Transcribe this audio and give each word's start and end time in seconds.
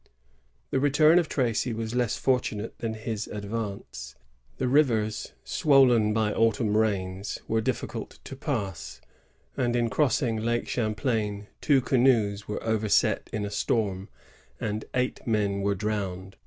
The 0.71 0.79
return 0.79 1.19
of 1.19 1.29
Tracy 1.29 1.73
was 1.73 1.93
less 1.93 2.17
fortunate 2.17 2.75
than 2.79 2.95
his 2.95 3.27
advance. 3.27 4.15
The 4.57 4.67
rivers, 4.67 5.33
swollen 5.43 6.11
by 6.11 6.33
autumn 6.33 6.75
raids, 6.75 7.37
were 7.47 7.61
difficult 7.61 8.17
to 8.23 8.35
pass; 8.35 8.99
and 9.55 9.75
in 9.75 9.91
crossing 9.91 10.37
Lake 10.37 10.65
Cham 10.65 10.95
plain 10.95 11.49
two 11.61 11.81
canoes 11.81 12.47
were 12.47 12.63
overset 12.63 13.29
in 13.31 13.45
a 13.45 13.51
storm, 13.51 14.09
and 14.59 14.85
eight 14.95 15.19
men 15.27 15.61
were 15.61 15.75
drowned. 15.75 16.35